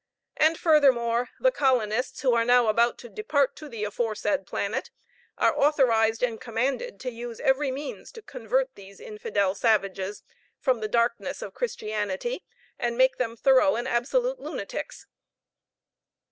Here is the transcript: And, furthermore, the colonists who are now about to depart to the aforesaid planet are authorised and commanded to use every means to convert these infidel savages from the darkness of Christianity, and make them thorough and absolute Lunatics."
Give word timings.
And, 0.35 0.57
furthermore, 0.57 1.29
the 1.39 1.51
colonists 1.51 2.21
who 2.23 2.33
are 2.33 2.43
now 2.43 2.69
about 2.69 2.97
to 2.97 3.07
depart 3.07 3.55
to 3.57 3.69
the 3.69 3.83
aforesaid 3.83 4.47
planet 4.47 4.89
are 5.37 5.55
authorised 5.55 6.23
and 6.23 6.41
commanded 6.41 6.99
to 7.01 7.11
use 7.11 7.39
every 7.39 7.69
means 7.69 8.11
to 8.13 8.23
convert 8.23 8.73
these 8.73 8.99
infidel 8.99 9.53
savages 9.53 10.23
from 10.59 10.79
the 10.79 10.87
darkness 10.87 11.43
of 11.43 11.53
Christianity, 11.53 12.43
and 12.79 12.97
make 12.97 13.17
them 13.17 13.37
thorough 13.37 13.75
and 13.75 13.87
absolute 13.87 14.39
Lunatics." 14.39 15.05